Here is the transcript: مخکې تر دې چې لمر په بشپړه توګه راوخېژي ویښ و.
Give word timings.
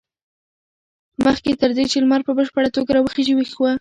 مخکې 1.25 1.51
تر 1.61 1.71
دې 1.77 1.85
چې 1.91 1.97
لمر 2.03 2.21
په 2.27 2.31
بشپړه 2.37 2.69
توګه 2.75 2.91
راوخېژي 2.95 3.33
ویښ 3.35 3.51
و. 3.57 3.61